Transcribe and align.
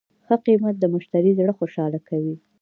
ښه 0.25 0.35
قیمت 0.45 0.75
د 0.79 0.85
مشتری 0.93 1.31
زړه 1.39 1.53
خوشحاله 1.59 1.99
کوي. 2.09 2.35